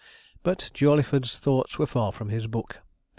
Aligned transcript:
But 0.41 0.71
Jawleyford's 0.73 1.37
thoughts 1.37 1.77
were 1.77 1.85
far 1.85 2.11
from 2.11 2.29
his 2.29 2.47
book. 2.47 2.81